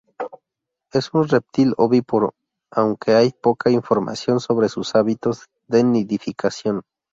Es 0.91 1.13
un 1.13 1.27
reptil 1.27 1.75
ovíparo, 1.77 2.33
aunque 2.71 3.13
hay 3.13 3.33
poca 3.39 3.69
información 3.69 4.39
sobre 4.39 4.67
sus 4.67 4.95
hábitos 4.95 5.45
de 5.67 5.83
nidificación. 5.83 6.81